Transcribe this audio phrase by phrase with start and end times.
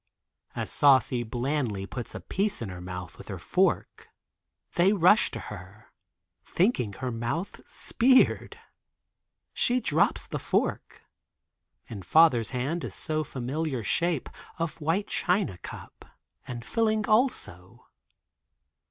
[0.55, 4.09] As Saucy blandly puts a piece in her mouth with her fork,
[4.73, 5.93] they rush to her,
[6.43, 8.57] thinking her mouth speared.
[9.53, 11.03] She drops the fork.
[11.85, 14.27] In father's hand is so familiar shape
[14.57, 16.03] of white China cup
[16.47, 17.85] and filling also.